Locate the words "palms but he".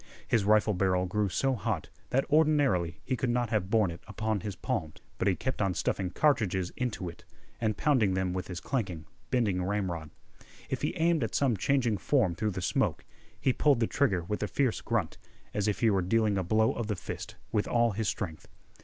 4.55-5.35